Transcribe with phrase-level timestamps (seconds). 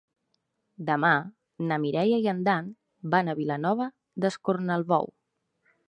[0.87, 1.11] Demà
[1.67, 2.73] na Mireia i en Dan
[3.15, 3.91] van a Vilanova
[4.25, 5.11] d'Escornalbou.